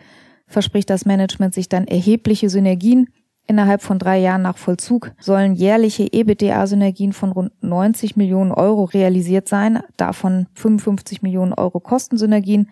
verspricht 0.48 0.90
das 0.90 1.06
Management 1.06 1.54
sich 1.54 1.68
dann 1.68 1.88
erhebliche 1.88 2.50
Synergien. 2.50 3.10
Innerhalb 3.48 3.82
von 3.82 4.00
drei 4.00 4.20
Jahren 4.20 4.44
nach 4.44 4.58
Vollzug 4.58 5.12
sollen 5.20 5.56
jährliche 5.56 6.04
EBITDA-Synergien 6.04 7.12
von 7.12 7.32
rund 7.32 7.52
90 7.62 8.16
Millionen 8.16 8.52
Euro 8.52 8.86
realisiert 8.86 9.50
sein, 9.50 9.80
davon 9.98 10.48
55 10.54 11.22
Millionen 11.22 11.54
Euro 11.54 11.80
Kostensynergien 11.80 12.70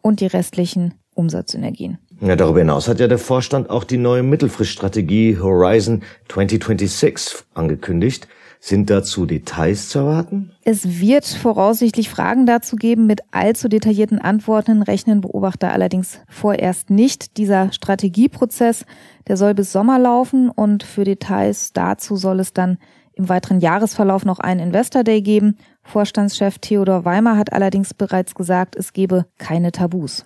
und 0.00 0.20
die 0.20 0.26
restlichen 0.26 0.94
Umsatzsynergien. 1.14 1.98
Ja, 2.24 2.36
darüber 2.36 2.60
hinaus 2.60 2.86
hat 2.86 3.00
ja 3.00 3.08
der 3.08 3.18
Vorstand 3.18 3.68
auch 3.68 3.82
die 3.82 3.96
neue 3.96 4.22
Mittelfriststrategie 4.22 5.40
Horizon 5.40 6.04
2026 6.28 7.44
angekündigt. 7.52 8.28
Sind 8.60 8.90
dazu 8.90 9.26
Details 9.26 9.88
zu 9.88 9.98
erwarten? 9.98 10.52
Es 10.62 11.00
wird 11.00 11.24
voraussichtlich 11.24 12.08
Fragen 12.08 12.46
dazu 12.46 12.76
geben. 12.76 13.08
Mit 13.08 13.22
allzu 13.32 13.66
detaillierten 13.66 14.20
Antworten 14.20 14.82
rechnen 14.82 15.20
Beobachter 15.20 15.72
allerdings 15.72 16.20
vorerst 16.28 16.90
nicht. 16.90 17.38
Dieser 17.38 17.72
Strategieprozess, 17.72 18.84
der 19.26 19.36
soll 19.36 19.54
bis 19.54 19.72
Sommer 19.72 19.98
laufen 19.98 20.48
und 20.48 20.84
für 20.84 21.02
Details 21.02 21.72
dazu 21.72 22.14
soll 22.14 22.38
es 22.38 22.52
dann 22.52 22.78
im 23.14 23.28
weiteren 23.28 23.58
Jahresverlauf 23.58 24.24
noch 24.24 24.38
einen 24.38 24.60
Investor 24.60 25.02
Day 25.02 25.22
geben. 25.22 25.56
Vorstandschef 25.82 26.60
Theodor 26.60 27.04
Weimer 27.04 27.36
hat 27.36 27.52
allerdings 27.52 27.94
bereits 27.94 28.36
gesagt, 28.36 28.76
es 28.76 28.92
gebe 28.92 29.26
keine 29.38 29.72
Tabus. 29.72 30.24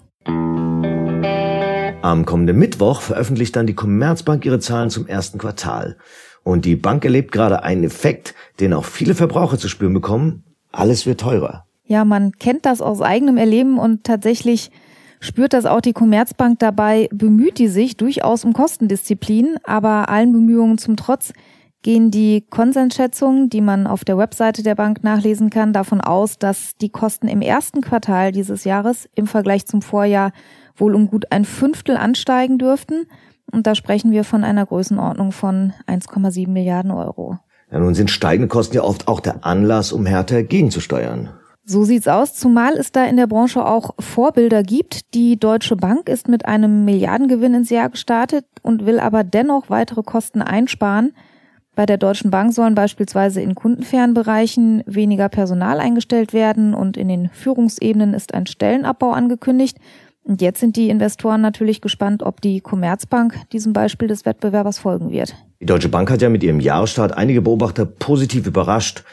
Am 2.06 2.24
kommenden 2.24 2.56
Mittwoch 2.56 3.00
veröffentlicht 3.00 3.56
dann 3.56 3.66
die 3.66 3.74
Commerzbank 3.74 4.46
ihre 4.46 4.60
Zahlen 4.60 4.90
zum 4.90 5.08
ersten 5.08 5.38
Quartal. 5.38 5.96
Und 6.44 6.64
die 6.64 6.76
Bank 6.76 7.04
erlebt 7.04 7.32
gerade 7.32 7.64
einen 7.64 7.82
Effekt, 7.82 8.32
den 8.60 8.74
auch 8.74 8.84
viele 8.84 9.16
Verbraucher 9.16 9.58
zu 9.58 9.68
spüren 9.68 9.92
bekommen. 9.92 10.44
Alles 10.70 11.04
wird 11.04 11.18
teurer. 11.18 11.66
Ja, 11.82 12.04
man 12.04 12.30
kennt 12.30 12.64
das 12.64 12.80
aus 12.80 13.02
eigenem 13.02 13.38
Erleben 13.38 13.76
und 13.76 14.04
tatsächlich 14.04 14.70
spürt 15.18 15.52
das 15.52 15.66
auch 15.66 15.80
die 15.80 15.94
Commerzbank 15.94 16.60
dabei, 16.60 17.08
bemüht 17.12 17.58
die 17.58 17.66
sich 17.66 17.96
durchaus 17.96 18.44
um 18.44 18.52
Kostendisziplin, 18.52 19.56
aber 19.64 20.08
allen 20.08 20.30
Bemühungen 20.30 20.78
zum 20.78 20.96
Trotz 20.96 21.32
gehen 21.82 22.12
die 22.12 22.46
Konsensschätzungen, 22.48 23.50
die 23.50 23.60
man 23.60 23.88
auf 23.88 24.04
der 24.04 24.16
Webseite 24.16 24.62
der 24.62 24.76
Bank 24.76 25.02
nachlesen 25.02 25.50
kann, 25.50 25.72
davon 25.72 26.00
aus, 26.00 26.38
dass 26.38 26.76
die 26.76 26.88
Kosten 26.88 27.26
im 27.26 27.40
ersten 27.40 27.80
Quartal 27.80 28.30
dieses 28.30 28.62
Jahres 28.62 29.08
im 29.16 29.26
Vergleich 29.26 29.66
zum 29.66 29.82
Vorjahr 29.82 30.30
wohl 30.76 30.94
um 30.94 31.08
gut 31.08 31.32
ein 31.32 31.44
Fünftel 31.44 31.96
ansteigen 31.96 32.58
dürften. 32.58 33.06
Und 33.52 33.66
da 33.66 33.74
sprechen 33.74 34.10
wir 34.10 34.24
von 34.24 34.44
einer 34.44 34.66
Größenordnung 34.66 35.32
von 35.32 35.72
1,7 35.86 36.48
Milliarden 36.48 36.90
Euro. 36.90 37.38
Ja, 37.70 37.78
nun 37.78 37.94
sind 37.94 38.10
steigende 38.10 38.48
Kosten 38.48 38.76
ja 38.76 38.82
oft 38.82 39.08
auch 39.08 39.20
der 39.20 39.44
Anlass, 39.44 39.92
um 39.92 40.06
härter 40.06 40.42
gegenzusteuern. 40.42 41.30
So 41.68 41.82
sieht's 41.82 42.06
aus, 42.06 42.34
zumal 42.34 42.74
es 42.74 42.92
da 42.92 43.04
in 43.06 43.16
der 43.16 43.26
Branche 43.26 43.66
auch 43.66 43.90
Vorbilder 43.98 44.62
gibt. 44.62 45.14
Die 45.14 45.36
Deutsche 45.36 45.74
Bank 45.74 46.08
ist 46.08 46.28
mit 46.28 46.44
einem 46.44 46.84
Milliardengewinn 46.84 47.54
ins 47.54 47.70
Jahr 47.70 47.88
gestartet 47.88 48.44
und 48.62 48.86
will 48.86 49.00
aber 49.00 49.24
dennoch 49.24 49.68
weitere 49.68 50.04
Kosten 50.04 50.42
einsparen. 50.42 51.12
Bei 51.74 51.84
der 51.84 51.98
Deutschen 51.98 52.30
Bank 52.30 52.54
sollen 52.54 52.76
beispielsweise 52.76 53.40
in 53.40 53.56
kundenfernen 53.56 54.14
Bereichen 54.14 54.84
weniger 54.86 55.28
Personal 55.28 55.80
eingestellt 55.80 56.32
werden 56.32 56.72
und 56.72 56.96
in 56.96 57.08
den 57.08 57.30
Führungsebenen 57.30 58.14
ist 58.14 58.32
ein 58.32 58.46
Stellenabbau 58.46 59.10
angekündigt. 59.10 59.78
Und 60.26 60.42
jetzt 60.42 60.58
sind 60.58 60.74
die 60.74 60.90
Investoren 60.90 61.40
natürlich 61.40 61.80
gespannt, 61.80 62.24
ob 62.24 62.40
die 62.40 62.60
Commerzbank 62.60 63.48
diesem 63.52 63.72
Beispiel 63.72 64.08
des 64.08 64.26
Wettbewerbers 64.26 64.80
folgen 64.80 65.12
wird. 65.12 65.36
Die 65.60 65.66
Deutsche 65.66 65.88
Bank 65.88 66.10
hat 66.10 66.20
ja 66.20 66.28
mit 66.28 66.42
ihrem 66.42 66.58
Jahresstart 66.58 67.16
einige 67.16 67.42
Beobachter 67.42 67.86
positiv 67.86 68.44
überrascht. 68.44 69.04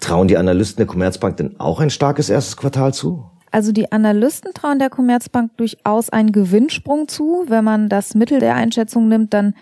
Trauen 0.00 0.26
die 0.26 0.36
Analysten 0.36 0.78
der 0.78 0.86
Commerzbank 0.86 1.36
denn 1.36 1.60
auch 1.60 1.78
ein 1.78 1.90
starkes 1.90 2.30
erstes 2.30 2.56
Quartal 2.56 2.92
zu? 2.92 3.30
Also 3.52 3.70
die 3.70 3.92
Analysten 3.92 4.52
trauen 4.54 4.80
der 4.80 4.90
Commerzbank 4.90 5.56
durchaus 5.56 6.10
einen 6.10 6.32
Gewinnsprung 6.32 7.06
zu. 7.06 7.44
Wenn 7.46 7.62
man 7.62 7.88
das 7.88 8.16
Mittel 8.16 8.40
der 8.40 8.56
Einschätzung 8.56 9.06
nimmt, 9.06 9.34
dann 9.34 9.54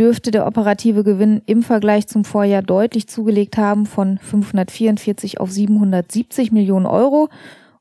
dürfte 0.00 0.32
der 0.32 0.48
operative 0.48 1.04
Gewinn 1.04 1.42
im 1.46 1.62
Vergleich 1.62 2.08
zum 2.08 2.24
Vorjahr 2.24 2.62
deutlich 2.62 3.06
zugelegt 3.06 3.56
haben 3.56 3.86
von 3.86 4.18
544 4.18 5.40
auf 5.40 5.52
770 5.52 6.50
Millionen 6.50 6.86
Euro. 6.86 7.28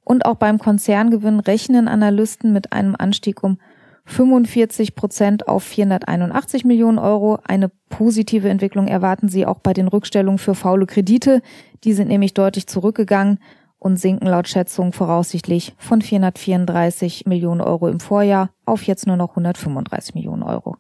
Und 0.10 0.26
auch 0.26 0.38
beim 0.38 0.58
Konzerngewinn 0.58 1.40
rechnen 1.40 1.88
Analysten 1.88 2.52
mit 2.52 2.74
einem 2.74 2.96
Anstieg 2.98 3.44
um 3.44 3.60
45 4.06 4.96
Prozent 4.96 5.48
auf 5.48 5.64
481 5.64 6.66
Millionen 6.66 6.98
Euro. 6.98 7.38
Eine 7.44 7.70
positive 7.90 8.50
Entwicklung 8.50 8.88
erwarten 8.88 9.30
sie 9.30 9.46
auch 9.46 9.60
bei 9.60 9.72
den 9.72 9.88
Rückstellungen 9.88 10.40
für 10.40 10.56
faule 10.56 10.88
Kredite. 10.88 11.44
Die 11.84 11.94
sind 11.94 12.08
nämlich 12.08 12.34
deutlich 12.34 12.66
zurückgegangen 12.66 13.38
und 13.78 14.00
sinken 14.00 14.26
laut 14.26 14.48
Schätzung 14.48 14.94
voraussichtlich 14.94 15.76
von 15.78 16.02
434 16.02 17.28
Millionen 17.28 17.62
Euro 17.62 17.88
im 17.88 18.00
Vorjahr 18.00 18.50
auf 18.66 18.82
jetzt 18.82 19.06
nur 19.06 19.16
noch 19.16 19.30
135 19.30 20.16
Millionen 20.16 20.42
Euro. 20.42 20.78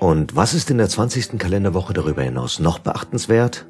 Und 0.00 0.34
was 0.34 0.54
ist 0.54 0.72
in 0.72 0.78
der 0.78 0.88
20. 0.88 1.38
Kalenderwoche 1.38 1.92
darüber 1.92 2.22
hinaus 2.22 2.58
noch 2.58 2.80
beachtenswert? 2.80 3.68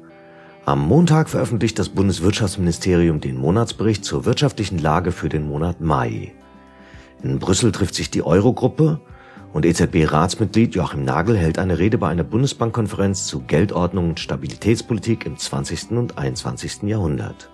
Am 0.63 0.87
Montag 0.87 1.27
veröffentlicht 1.27 1.79
das 1.79 1.89
Bundeswirtschaftsministerium 1.89 3.19
den 3.19 3.35
Monatsbericht 3.35 4.05
zur 4.05 4.25
wirtschaftlichen 4.25 4.77
Lage 4.77 5.11
für 5.11 5.27
den 5.27 5.47
Monat 5.47 5.81
Mai. 5.81 6.33
In 7.23 7.39
Brüssel 7.39 7.71
trifft 7.71 7.95
sich 7.95 8.11
die 8.11 8.23
Eurogruppe 8.23 9.01
und 9.53 9.65
EZB-Ratsmitglied 9.65 10.75
Joachim 10.75 11.03
Nagel 11.03 11.35
hält 11.35 11.57
eine 11.57 11.79
Rede 11.79 11.97
bei 11.97 12.09
einer 12.09 12.23
Bundesbankkonferenz 12.23 13.25
zu 13.25 13.41
Geldordnung 13.41 14.09
und 14.09 14.19
Stabilitätspolitik 14.19 15.25
im 15.25 15.35
20. 15.35 15.91
und 15.91 16.19
21. 16.19 16.83
Jahrhundert. 16.83 17.49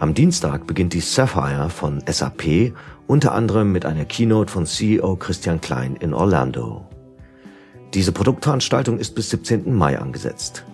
Am 0.00 0.12
Dienstag 0.14 0.66
beginnt 0.66 0.94
die 0.94 1.00
Sapphire 1.00 1.70
von 1.70 2.02
SAP 2.10 2.72
unter 3.06 3.34
anderem 3.34 3.70
mit 3.70 3.86
einer 3.86 4.04
Keynote 4.04 4.50
von 4.50 4.66
CEO 4.66 5.14
Christian 5.14 5.60
Klein 5.60 5.94
in 5.94 6.12
Orlando. 6.12 6.84
Diese 7.94 8.10
Produktveranstaltung 8.10 8.98
ist 8.98 9.14
bis 9.14 9.30
17. 9.30 9.72
Mai 9.72 9.96
angesetzt. 9.96 10.64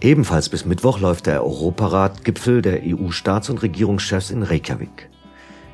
Ebenfalls 0.00 0.48
bis 0.48 0.66
Mittwoch 0.66 1.00
läuft 1.00 1.26
der 1.26 1.42
Europarat-Gipfel 1.42 2.60
der 2.60 2.82
EU-Staats- 2.82 3.48
und 3.48 3.62
Regierungschefs 3.62 4.30
in 4.30 4.42
Reykjavik. 4.42 5.08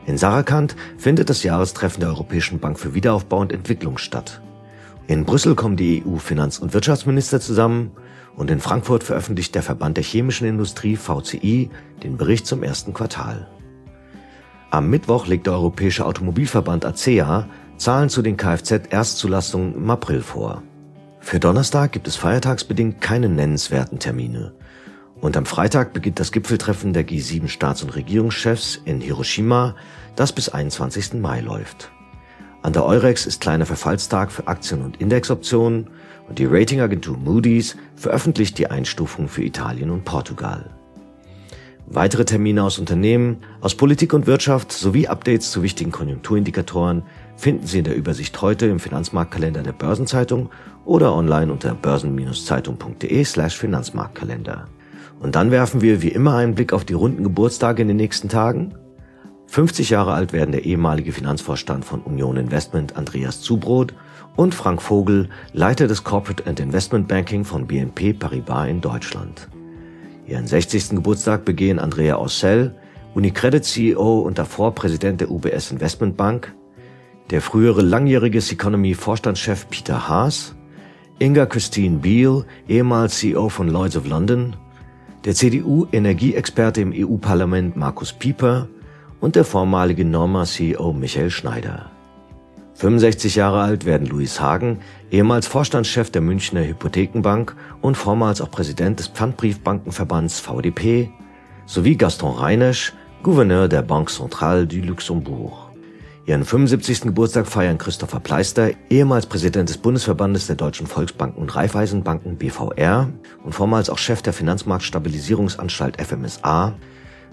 In 0.07 0.17
Samarkand 0.17 0.77
findet 0.97 1.29
das 1.29 1.43
Jahrestreffen 1.43 2.01
der 2.01 2.11
Europäischen 2.11 2.61
Bank 2.61 2.79
für 2.79 2.95
Wiederaufbau 2.95 3.39
und 3.39 3.53
Entwicklung 3.53 3.99
statt. 3.99 4.41
In 5.09 5.25
Brüssel 5.25 5.55
kommen 5.55 5.77
die 5.77 6.05
EU-Finanz- 6.07 6.59
und 6.59 6.73
Wirtschaftsminister 6.73 7.41
zusammen 7.41 7.91
und 8.37 8.51
in 8.51 8.61
Frankfurt 8.61 9.03
veröffentlicht 9.03 9.55
der 9.55 9.63
Verband 9.63 9.97
der 9.97 10.05
chemischen 10.05 10.47
Industrie 10.47 10.97
VCI 10.97 11.71
den 12.03 12.17
Bericht 12.17 12.47
zum 12.47 12.63
ersten 12.63 12.95
Quartal. 12.95 13.49
Am 14.71 14.89
Mittwoch 14.89 15.27
legt 15.27 15.47
der 15.47 15.55
Europäische 15.55 16.07
Automobilverband 16.07 16.85
ACEA 16.85 17.49
Zahlen 17.77 18.09
zu 18.09 18.23
den 18.23 18.37
Kfz-Erstzulassungen 18.37 19.75
im 19.75 19.91
April 19.91 20.23
vor. 20.23 20.63
Für 21.23 21.39
Donnerstag 21.39 21.93
gibt 21.93 22.09
es 22.09 22.17
feiertagsbedingt 22.17 23.01
keine 23.01 23.29
nennenswerten 23.29 23.99
Termine. 23.99 24.53
Und 25.21 25.37
am 25.37 25.47
Freitag 25.47 25.95
beginnt 25.95 26.19
das 26.19 26.33
Gipfeltreffen 26.33 26.93
der 26.93 27.07
G7 27.07 27.49
Staats- 27.49 27.83
und 27.83 27.95
Regierungschefs 27.95 28.79
in 28.85 29.01
Hiroshima, 29.01 29.77
das 30.17 30.33
bis 30.33 30.49
21. 30.51 31.15
Mai 31.23 31.41
läuft. 31.41 31.91
An 32.63 32.73
der 32.73 32.85
Eurex 32.85 33.25
ist 33.25 33.41
kleiner 33.41 33.67
Verfallstag 33.67 34.31
für 34.31 34.49
Aktien- 34.49 34.83
und 34.83 35.01
Indexoptionen 35.01 35.89
und 36.29 36.39
die 36.39 36.45
Ratingagentur 36.45 37.17
Moody's 37.17 37.77
veröffentlicht 37.95 38.59
die 38.59 38.67
Einstufung 38.67 39.29
für 39.29 39.45
Italien 39.45 39.91
und 39.91 40.05
Portugal. 40.05 40.71
Weitere 41.87 42.25
Termine 42.25 42.65
aus 42.65 42.79
Unternehmen, 42.79 43.39
aus 43.61 43.77
Politik 43.77 44.13
und 44.13 44.27
Wirtschaft 44.27 44.73
sowie 44.73 45.09
Updates 45.09 45.51
zu 45.51 45.63
wichtigen 45.63 45.93
Konjunkturindikatoren 45.93 47.05
finden 47.43 47.67
Sie 47.67 47.79
in 47.79 47.85
der 47.85 47.97
Übersicht 47.97 48.41
heute 48.41 48.67
im 48.67 48.79
Finanzmarktkalender 48.79 49.65
der 49.65 49.73
Börsenzeitung 49.73 50.51
oder 50.85 51.13
online 51.13 51.53
unter 51.53 51.75
börsen-zeitung.de 51.75 53.25
slash 53.25 53.57
Finanzmarktkalender. 53.57 54.67
Und 55.19 55.35
dann 55.35 55.51
werfen 55.51 55.81
wir 55.81 56.03
wie 56.03 56.09
immer 56.09 56.37
einen 56.37 56.55
Blick 56.55 56.73
auf 56.73 56.85
die 56.85 56.93
runden 56.93 57.25
Geburtstage 57.25 57.83
in 57.83 57.89
den 57.89 57.97
nächsten 57.97 58.29
Tagen. 58.29 58.75
50 59.49 59.91
Jahre 59.91 60.13
alt 60.13 60.33
werden 60.33 60.53
der 60.53 60.65
ehemalige 60.65 61.11
Finanzvorstand 61.11 61.85
von 61.85 62.03
Union 62.03 62.37
Investment 62.37 62.97
Andreas 62.97 63.41
Zubrot 63.41 63.93
und 64.37 64.55
Frank 64.55 64.81
Vogel, 64.81 65.29
Leiter 65.53 65.89
des 65.89 66.05
Corporate 66.05 66.47
and 66.47 66.61
Investment 66.61 67.09
Banking 67.09 67.45
von 67.45 67.67
BNP 67.67 68.13
Paribas 68.13 68.69
in 68.69 68.81
Deutschland. 68.81 69.49
Ihren 70.29 70.47
60. 70.47 70.91
Geburtstag 70.91 71.45
begehen 71.45 71.81
Andrea 71.81 72.19
Ossel, 72.19 72.77
Unicredit 73.15 73.65
CEO 73.65 74.21
und 74.21 74.39
davor 74.39 74.77
Präsident 74.77 75.21
der 75.21 75.31
UBS 75.31 75.73
Investment 75.73 76.17
Bank, 76.17 76.55
der 77.31 77.41
frühere 77.41 77.83
langjährige 77.83 78.39
Economy 78.39 78.95
Vorstandschef 78.95 79.69
Peter 79.69 80.09
Haas, 80.09 80.55
Inga 81.19 81.47
Christine 81.47 81.99
Beale, 81.99 82.45
ehemals 82.69 83.19
CEO 83.19 83.49
von 83.49 83.69
Lloyds 83.69 83.97
of 83.97 84.07
London, 84.07 84.57
der 85.25 85.35
CDU-Energieexperte 85.35 86.81
im 86.81 86.93
EU-Parlament 86.95 87.77
Markus 87.77 88.13
Pieper 88.13 88.69
und 89.21 89.37
der 89.37 89.45
vormalige 89.45 90.05
Norma-CEO 90.05 90.93
Michael 90.93 91.31
Schneider. 91.31 91.91
65 92.75 93.37
Jahre 93.37 93.61
alt 93.61 93.85
werden 93.85 94.09
Louis 94.09 94.41
Hagen, 94.41 94.81
ehemals 95.13 95.47
Vorstandschef 95.47 96.11
der 96.11 96.23
Münchner 96.23 96.67
Hypothekenbank 96.67 97.55
und 97.81 97.97
vormals 97.97 98.41
auch 98.41 98.51
Präsident 98.51 98.99
des 98.99 99.07
Pfandbriefbankenverbands 99.07 100.41
VDP, 100.41 101.11
sowie 101.67 101.97
Gaston 101.97 102.35
Reinesch, 102.35 102.93
Gouverneur 103.23 103.69
der 103.69 103.83
Banque 103.83 104.13
Centrale 104.13 104.67
du 104.67 104.79
Luxembourg. 104.81 105.72
Ihren 106.25 106.45
75. 106.45 107.01
Geburtstag 107.01 107.49
feiern 107.49 107.79
Christopher 107.79 108.21
Pleister, 108.21 108.71
ehemals 108.89 109.27
Präsident 109.27 109.69
des 109.69 109.79
Bundesverbandes 109.79 110.47
der 110.47 110.55
Deutschen 110.55 110.87
Volksbanken 110.87 111.43
und 111.43 111.57
Raiffeisenbanken 111.57 112.37
BVR 112.37 113.09
und 113.43 113.53
vormals 113.53 113.91
auch 113.91 113.99
Chef 113.99 114.23
der 114.23 114.33
Finanzmarktstabilisierungsanstalt 114.33 116.01
FMSA, 116.01 116.75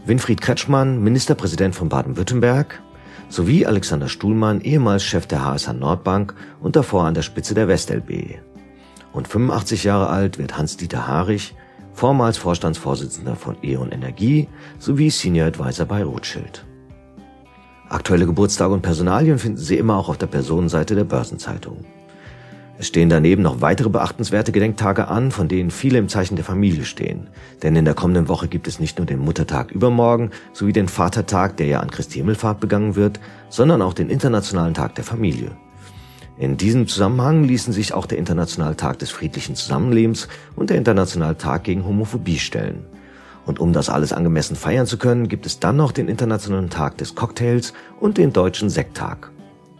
Winfried 0.08 0.42
Kretschmann, 0.42 1.04
Ministerpräsident 1.04 1.76
von 1.76 1.88
Baden-Württemberg, 1.90 2.82
sowie 3.28 3.68
Alexander 3.68 4.08
Stuhlmann, 4.08 4.62
ehemals 4.62 5.04
Chef 5.04 5.28
der 5.28 5.46
HSH 5.46 5.74
Nordbank 5.74 6.34
und 6.60 6.76
davor 6.76 7.04
an 7.04 7.14
der 7.14 7.22
Spitze 7.22 7.54
der 7.54 7.68
WestLB. 7.68 8.40
Und 9.14 9.28
85 9.28 9.84
Jahre 9.84 10.10
alt 10.10 10.40
wird 10.40 10.58
Hans-Dieter 10.58 11.06
Harich, 11.06 11.54
vormals 11.94 12.40
Vorstandsvorsitzender 12.40 13.36
von 13.36 13.56
E.ON 13.62 13.92
Energie 13.92 14.48
sowie 14.80 15.12
Senior 15.12 15.46
Advisor 15.46 15.86
bei 15.86 16.04
Rothschild. 16.04 16.66
Aktuelle 17.90 18.28
Geburtstage 18.28 18.72
und 18.72 18.84
Personalien 18.84 19.40
finden 19.40 19.58
Sie 19.58 19.76
immer 19.76 19.98
auch 19.98 20.10
auf 20.10 20.18
der 20.20 20.28
Personenseite 20.28 20.94
der 20.94 21.06
Börsenzeitung. 21.06 21.86
Es 22.78 22.88
stehen 22.88 23.10
daneben 23.10 23.42
noch 23.42 23.62
weitere 23.62 23.90
beachtenswerte 23.90 24.52
Gedenktage 24.52 25.08
an, 25.08 25.32
von 25.32 25.48
denen 25.48 25.72
viele 25.72 25.98
im 25.98 26.08
Zeichen 26.08 26.36
der 26.36 26.46
Familie 26.46 26.86
stehen. 26.86 27.28
Denn 27.64 27.76
in 27.76 27.86
der 27.86 27.96
kommenden 27.96 28.28
Woche 28.28 28.48
gibt 28.48 28.68
es 28.68 28.80
nicht 28.80 29.00
nur 29.00 29.08
den 29.08 29.18
Muttertag 29.18 29.72
übermorgen 29.72 30.30
sowie 30.54 30.72
den 30.72 30.88
Vatertag, 30.88 31.58
der 31.58 31.66
ja 31.66 31.80
an 31.80 31.90
Christi 31.90 32.20
Himmelfahrt 32.20 32.60
begangen 32.60 32.96
wird, 32.96 33.20
sondern 33.50 33.82
auch 33.82 33.96
den 33.96 34.12
Internationalen 34.12 34.76
Tag 34.76 34.94
der 34.94 35.04
Familie. 35.04 35.58
In 36.38 36.58
diesem 36.58 36.88
Zusammenhang 36.88 37.44
ließen 37.44 37.74
sich 37.74 37.94
auch 37.94 38.06
der 38.06 38.20
Internationale 38.20 38.78
Tag 38.78 39.00
des 39.00 39.10
friedlichen 39.10 39.56
Zusammenlebens 39.56 40.28
und 40.56 40.70
der 40.70 40.78
Internationale 40.78 41.38
Tag 41.38 41.64
gegen 41.64 41.86
Homophobie 41.86 42.40
stellen. 42.40 42.86
Und 43.50 43.60
um 43.60 43.74
das 43.74 43.90
alles 43.90 44.14
angemessen 44.14 44.56
feiern 44.56 44.86
zu 44.86 45.00
können, 45.00 45.28
gibt 45.28 45.48
es 45.48 45.60
dann 45.60 45.76
noch 45.76 45.92
den 45.92 46.08
Internationalen 46.08 46.70
Tag 46.70 47.00
des 47.00 47.16
Cocktails 47.16 47.74
und 48.00 48.20
den 48.20 48.32
Deutschen 48.32 48.70
Sekttag. 48.70 49.32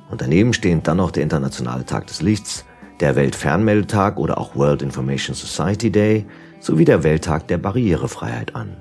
Und 0.10 0.22
daneben 0.22 0.54
stehen 0.54 0.82
dann 0.82 0.98
noch 0.98 1.12
der 1.12 1.22
Internationale 1.22 1.86
Tag 1.86 2.08
des 2.08 2.24
Lichts, 2.24 2.66
der 3.00 3.16
Weltfernmeldetag 3.16 4.18
oder 4.18 4.40
auch 4.40 4.56
World 4.56 4.82
Information 4.82 5.36
Society 5.36 5.92
Day 5.92 6.26
sowie 6.60 6.84
der 6.84 7.04
Welttag 7.04 7.48
der 7.48 7.60
Barrierefreiheit 7.60 8.56
an. 8.56 8.76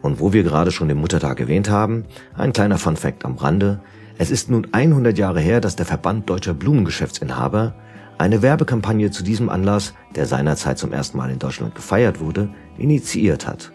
Und 0.00 0.18
wo 0.18 0.32
wir 0.32 0.44
gerade 0.44 0.70
schon 0.70 0.88
den 0.88 0.96
Muttertag 0.96 1.38
erwähnt 1.38 1.68
haben, 1.68 2.06
ein 2.38 2.54
kleiner 2.54 2.78
Fun 2.78 2.96
Fact 2.96 3.26
am 3.26 3.36
Rande. 3.36 3.80
Es 4.16 4.30
ist 4.30 4.48
nun 4.48 4.68
100 4.72 5.18
Jahre 5.18 5.40
her, 5.40 5.60
dass 5.60 5.76
der 5.76 5.84
Verband 5.84 6.30
deutscher 6.30 6.54
Blumengeschäftsinhaber 6.54 7.74
eine 8.16 8.40
Werbekampagne 8.40 9.10
zu 9.10 9.22
diesem 9.22 9.50
Anlass, 9.50 9.92
der 10.16 10.24
seinerzeit 10.24 10.78
zum 10.78 10.94
ersten 10.94 11.18
Mal 11.18 11.30
in 11.30 11.38
Deutschland 11.38 11.74
gefeiert 11.74 12.18
wurde, 12.18 12.48
initiiert 12.78 13.46
hat. 13.46 13.72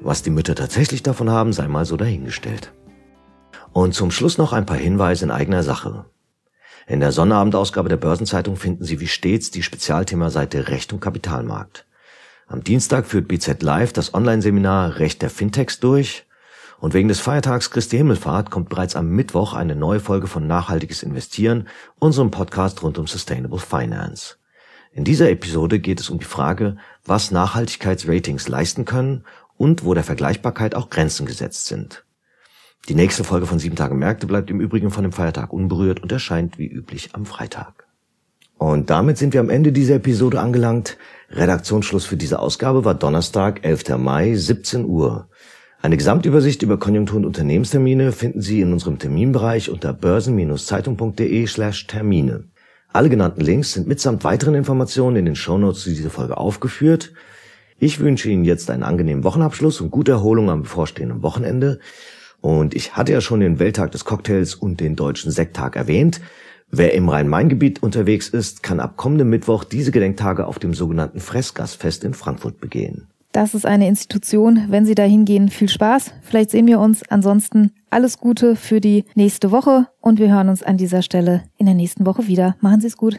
Was 0.00 0.22
die 0.22 0.30
Mütter 0.30 0.54
tatsächlich 0.54 1.02
davon 1.02 1.30
haben, 1.30 1.52
sei 1.52 1.66
mal 1.66 1.84
so 1.84 1.96
dahingestellt. 1.96 2.72
Und 3.72 3.94
zum 3.94 4.10
Schluss 4.10 4.38
noch 4.38 4.52
ein 4.52 4.66
paar 4.66 4.76
Hinweise 4.76 5.24
in 5.24 5.30
eigener 5.30 5.62
Sache. 5.62 6.04
In 6.86 7.00
der 7.00 7.12
Sonnabendausgabe 7.12 7.88
der 7.88 7.96
Börsenzeitung 7.96 8.56
finden 8.56 8.84
Sie 8.84 9.00
wie 9.00 9.06
stets 9.06 9.50
die 9.50 9.62
Spezialthemaseite 9.62 10.68
Recht 10.68 10.92
und 10.92 11.00
Kapitalmarkt. 11.00 11.86
Am 12.46 12.62
Dienstag 12.62 13.06
führt 13.06 13.26
BZ 13.26 13.62
Live 13.62 13.94
das 13.94 14.12
Online-Seminar 14.12 14.98
Recht 14.98 15.22
der 15.22 15.30
Fintechs 15.30 15.80
durch 15.80 16.26
und 16.78 16.92
wegen 16.92 17.08
des 17.08 17.20
Feiertags 17.20 17.70
Christi 17.70 17.96
Himmelfahrt 17.96 18.50
kommt 18.50 18.68
bereits 18.68 18.96
am 18.96 19.08
Mittwoch 19.08 19.54
eine 19.54 19.74
neue 19.74 20.00
Folge 20.00 20.26
von 20.26 20.46
Nachhaltiges 20.46 21.02
Investieren, 21.02 21.68
unserem 21.98 22.30
Podcast 22.30 22.82
rund 22.82 22.98
um 22.98 23.06
Sustainable 23.06 23.58
Finance. 23.58 24.36
In 24.94 25.02
dieser 25.02 25.28
Episode 25.28 25.80
geht 25.80 25.98
es 25.98 26.08
um 26.08 26.20
die 26.20 26.24
Frage, 26.24 26.76
was 27.04 27.32
Nachhaltigkeitsratings 27.32 28.46
leisten 28.46 28.84
können 28.84 29.24
und 29.56 29.84
wo 29.84 29.92
der 29.92 30.04
Vergleichbarkeit 30.04 30.76
auch 30.76 30.88
Grenzen 30.88 31.26
gesetzt 31.26 31.66
sind. 31.66 32.04
Die 32.88 32.94
nächste 32.94 33.24
Folge 33.24 33.46
von 33.46 33.58
Sieben 33.58 33.74
Tage 33.74 33.96
Märkte 33.96 34.28
bleibt 34.28 34.50
im 34.50 34.60
Übrigen 34.60 34.92
von 34.92 35.02
dem 35.02 35.10
Feiertag 35.10 35.52
unberührt 35.52 36.00
und 36.00 36.12
erscheint 36.12 36.58
wie 36.58 36.68
üblich 36.68 37.10
am 37.12 37.26
Freitag. 37.26 37.88
Und 38.56 38.88
damit 38.88 39.18
sind 39.18 39.32
wir 39.32 39.40
am 39.40 39.50
Ende 39.50 39.72
dieser 39.72 39.96
Episode 39.96 40.38
angelangt. 40.38 40.96
Redaktionsschluss 41.28 42.06
für 42.06 42.16
diese 42.16 42.38
Ausgabe 42.38 42.84
war 42.84 42.94
Donnerstag, 42.94 43.64
11. 43.64 43.98
Mai, 43.98 44.36
17 44.36 44.84
Uhr. 44.84 45.28
Eine 45.82 45.96
Gesamtübersicht 45.96 46.62
über 46.62 46.78
Konjunktur- 46.78 47.16
und 47.16 47.26
Unternehmenstermine 47.26 48.12
finden 48.12 48.42
Sie 48.42 48.60
in 48.60 48.72
unserem 48.72 49.00
Terminbereich 49.00 49.70
unter 49.70 49.92
börsen-zeitung.de 49.92 51.46
slash 51.48 51.88
Termine. 51.88 52.44
Alle 52.94 53.08
genannten 53.08 53.40
Links 53.40 53.72
sind 53.72 53.88
mitsamt 53.88 54.22
weiteren 54.22 54.54
Informationen 54.54 55.16
in 55.16 55.24
den 55.24 55.34
Shownotes 55.34 55.82
zu 55.82 55.90
dieser 55.90 56.10
Folge 56.10 56.36
aufgeführt. 56.36 57.12
Ich 57.80 57.98
wünsche 57.98 58.30
Ihnen 58.30 58.44
jetzt 58.44 58.70
einen 58.70 58.84
angenehmen 58.84 59.24
Wochenabschluss 59.24 59.80
und 59.80 59.90
gute 59.90 60.12
Erholung 60.12 60.48
am 60.48 60.62
bevorstehenden 60.62 61.20
Wochenende. 61.24 61.80
Und 62.40 62.72
ich 62.72 62.94
hatte 62.94 63.10
ja 63.10 63.20
schon 63.20 63.40
den 63.40 63.58
Welttag 63.58 63.90
des 63.90 64.04
Cocktails 64.04 64.54
und 64.54 64.78
den 64.78 64.94
deutschen 64.94 65.32
Sekttag 65.32 65.74
erwähnt. 65.74 66.20
Wer 66.70 66.94
im 66.94 67.08
Rhein-Main-Gebiet 67.08 67.82
unterwegs 67.82 68.28
ist, 68.28 68.62
kann 68.62 68.78
ab 68.78 68.96
kommendem 68.96 69.28
Mittwoch 69.28 69.64
diese 69.64 69.90
Gedenktage 69.90 70.46
auf 70.46 70.60
dem 70.60 70.72
sogenannten 70.72 71.18
Fressgasfest 71.18 72.04
in 72.04 72.14
Frankfurt 72.14 72.60
begehen. 72.60 73.08
Das 73.34 73.52
ist 73.52 73.66
eine 73.66 73.88
Institution. 73.88 74.66
Wenn 74.68 74.86
Sie 74.86 74.94
da 74.94 75.02
hingehen, 75.02 75.48
viel 75.48 75.68
Spaß. 75.68 76.12
Vielleicht 76.22 76.52
sehen 76.52 76.68
wir 76.68 76.78
uns. 76.78 77.02
Ansonsten 77.08 77.72
alles 77.90 78.18
Gute 78.18 78.54
für 78.54 78.80
die 78.80 79.06
nächste 79.16 79.50
Woche 79.50 79.88
und 80.00 80.20
wir 80.20 80.32
hören 80.32 80.48
uns 80.48 80.62
an 80.62 80.76
dieser 80.76 81.02
Stelle 81.02 81.42
in 81.56 81.66
der 81.66 81.74
nächsten 81.74 82.06
Woche 82.06 82.28
wieder. 82.28 82.54
Machen 82.60 82.80
Sie 82.80 82.86
es 82.86 82.96
gut. 82.96 83.18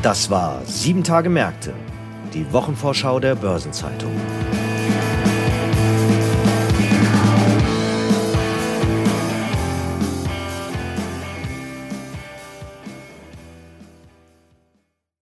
Das 0.00 0.30
war 0.30 0.62
Sieben 0.64 1.02
Tage 1.02 1.28
Märkte, 1.28 1.74
die 2.32 2.52
Wochenvorschau 2.52 3.18
der 3.18 3.34
Börsenzeitung. 3.34 4.12